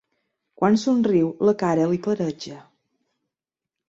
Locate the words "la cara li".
1.49-1.99